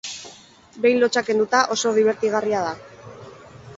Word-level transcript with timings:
Behin 0.85 1.01
lotsa 1.03 1.23
kenduta, 1.29 1.61
oso 1.75 1.93
dibertigarria 1.99 2.67
da. 2.69 2.75